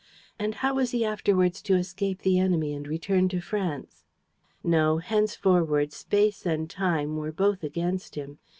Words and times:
And 0.39 0.55
how 0.55 0.73
was 0.73 0.89
he 0.89 1.05
afterwards 1.05 1.61
to 1.61 1.75
escape 1.75 2.23
the 2.23 2.39
enemy 2.39 2.73
and 2.73 2.87
return 2.87 3.29
to 3.29 3.39
France? 3.39 4.03
No, 4.63 4.97
henceforward 4.97 5.93
space 5.93 6.43
and 6.43 6.67
time 6.67 7.17
were 7.17 7.31
both 7.31 7.63
against 7.63 8.15
him. 8.15 8.39